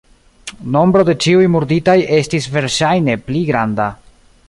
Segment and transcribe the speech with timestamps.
[0.75, 3.91] Nombro de ĉiuj murditaj estis verŝajne pli granda.